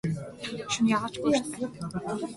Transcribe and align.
Шөнө 0.73 0.89
яагаа 0.95 1.11
ч 1.13 1.15
үгүй 1.19 1.33
эрт 1.37 1.47
байна. 1.53 1.71